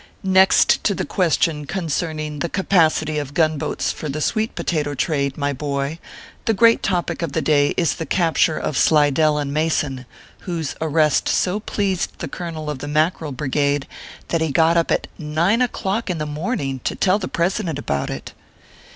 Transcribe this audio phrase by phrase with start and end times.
[0.23, 5.53] Next to the question concerning the capacity of gunboats for the sweet potato trade, my
[5.53, 5.99] boy,
[6.45, 10.07] the great topic of the day is the capture of Slidell and Mason,
[10.39, 13.85] whose arrest so pleased the colonel of the Mackerel Brigade,
[14.29, 17.77] that he got up at nine o clock in the morning to tell the President
[17.77, 18.33] about it.